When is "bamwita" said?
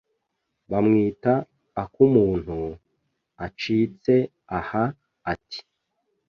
0.71-1.33